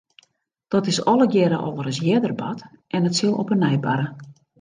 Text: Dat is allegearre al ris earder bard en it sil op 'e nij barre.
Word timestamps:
Dat 0.67 0.87
is 0.87 1.03
allegearre 1.11 1.57
al 1.65 1.75
ris 1.87 1.99
earder 2.13 2.33
bard 2.41 2.61
en 2.95 3.07
it 3.09 3.15
sil 3.19 3.33
op 3.41 3.47
'e 3.49 3.57
nij 3.63 3.77
barre. 3.85 4.07